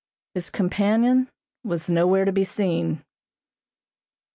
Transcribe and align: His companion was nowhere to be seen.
His 0.33 0.49
companion 0.49 1.29
was 1.63 1.87
nowhere 1.87 2.25
to 2.25 2.31
be 2.31 2.43
seen. 2.43 3.03